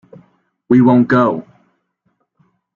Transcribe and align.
We 0.67 0.81
won't 0.81 1.07
go! 1.07 1.45